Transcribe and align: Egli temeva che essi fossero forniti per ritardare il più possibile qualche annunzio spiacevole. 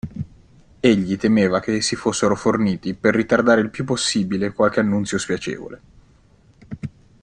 Egli 0.79 1.15
temeva 1.15 1.59
che 1.59 1.75
essi 1.75 1.95
fossero 1.95 2.35
forniti 2.35 2.95
per 2.95 3.13
ritardare 3.13 3.61
il 3.61 3.69
più 3.69 3.83
possibile 3.85 4.51
qualche 4.51 4.79
annunzio 4.79 5.19
spiacevole. 5.19 5.81